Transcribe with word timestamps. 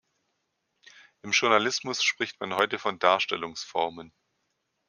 Im 1.21 1.29
Journalismus 1.29 2.01
spricht 2.03 2.39
man 2.39 2.55
heute 2.55 2.79
von 2.79 2.97
Darstellungsformen. 2.97 4.11